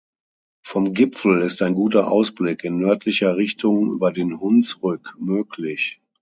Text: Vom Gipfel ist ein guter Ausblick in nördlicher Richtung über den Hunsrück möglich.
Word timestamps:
Vom 0.65 0.95
Gipfel 0.95 1.41
ist 1.43 1.61
ein 1.61 1.75
guter 1.75 2.11
Ausblick 2.11 2.63
in 2.63 2.79
nördlicher 2.79 3.35
Richtung 3.37 3.91
über 3.91 4.11
den 4.11 4.39
Hunsrück 4.39 5.13
möglich. 5.19 6.01